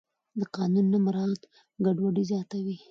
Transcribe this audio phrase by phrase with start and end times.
[0.39, 1.41] د قانون نه مراعت
[1.85, 2.75] ګډوډي زیاتوي